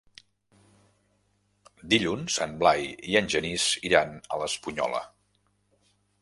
[1.93, 5.05] Dilluns en Blai i en Genís iran a l'Espunyola.